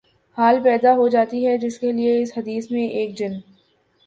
[0.37, 3.39] حال پیدا ہو جاتی ہے جس کے لیے اس حدیث میں ایک جن